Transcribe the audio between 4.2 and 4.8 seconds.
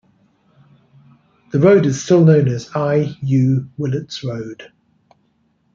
Road.